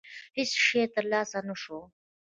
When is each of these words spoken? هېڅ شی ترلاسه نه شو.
هېڅ 0.37 0.51
شی 0.65 0.81
ترلاسه 0.95 1.39
نه 1.47 1.55
شو. 1.61 1.79